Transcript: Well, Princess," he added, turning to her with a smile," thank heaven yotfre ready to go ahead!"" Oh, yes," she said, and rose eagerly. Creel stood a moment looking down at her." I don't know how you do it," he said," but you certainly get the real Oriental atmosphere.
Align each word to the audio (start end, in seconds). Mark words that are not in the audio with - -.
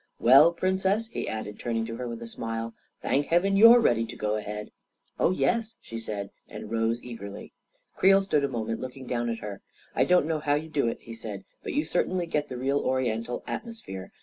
Well, 0.17 0.51
Princess," 0.51 1.05
he 1.09 1.29
added, 1.29 1.59
turning 1.59 1.85
to 1.85 1.95
her 1.97 2.07
with 2.07 2.23
a 2.23 2.27
smile," 2.27 2.73
thank 3.03 3.27
heaven 3.27 3.55
yotfre 3.55 3.83
ready 3.83 4.03
to 4.07 4.15
go 4.15 4.35
ahead!"" 4.35 4.71
Oh, 5.19 5.29
yes," 5.29 5.77
she 5.79 5.99
said, 5.99 6.31
and 6.47 6.71
rose 6.71 7.03
eagerly. 7.03 7.53
Creel 7.95 8.23
stood 8.23 8.43
a 8.43 8.47
moment 8.47 8.81
looking 8.81 9.05
down 9.05 9.29
at 9.29 9.41
her." 9.41 9.61
I 9.95 10.05
don't 10.05 10.25
know 10.25 10.39
how 10.39 10.55
you 10.55 10.69
do 10.69 10.87
it," 10.87 11.01
he 11.01 11.13
said," 11.13 11.43
but 11.63 11.73
you 11.75 11.85
certainly 11.85 12.25
get 12.25 12.47
the 12.47 12.57
real 12.57 12.79
Oriental 12.79 13.43
atmosphere. 13.45 14.11